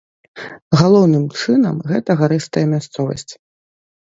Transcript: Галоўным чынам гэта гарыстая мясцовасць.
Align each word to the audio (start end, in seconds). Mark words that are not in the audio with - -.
Галоўным 0.79 1.25
чынам 1.41 1.77
гэта 1.93 2.11
гарыстая 2.23 2.65
мясцовасць. 2.73 3.29